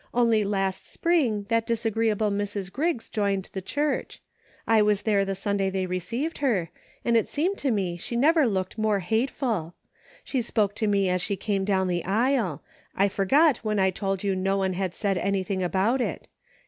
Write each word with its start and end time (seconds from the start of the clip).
Only 0.15 0.43
last 0.43 0.91
spring 0.91 1.45
that 1.49 1.67
disagreeable 1.67 2.31
Mrs. 2.31 2.73
Griggs 2.73 3.07
joined 3.07 3.47
the 3.53 3.61
church; 3.61 4.19
I 4.65 4.81
was 4.81 5.03
there 5.03 5.23
the 5.23 5.35
Sunday 5.35 5.69
they 5.69 5.85
received 5.85 6.39
her, 6.39 6.71
and 7.05 7.15
it 7.15 7.27
seemed 7.27 7.59
to 7.59 7.69
me 7.69 7.97
she 7.97 8.15
never 8.15 8.47
looked 8.47 8.79
more 8.79 9.01
hate 9.01 9.29
ful. 9.29 9.75
She 10.23 10.41
spoke 10.41 10.73
to 10.77 10.87
me 10.87 11.07
as 11.07 11.21
she 11.21 11.35
came 11.35 11.65
down 11.65 11.87
the 11.87 12.03
aisle. 12.03 12.63
I 12.95 13.09
forgot 13.09 13.57
when 13.57 13.77
I 13.77 13.91
told 13.91 14.23
you 14.23 14.35
no 14.35 14.57
one 14.57 14.73
had 14.73 14.95
said 14.95 15.19
anything' 15.19 15.61
about 15.63 16.01
it. 16.01 16.27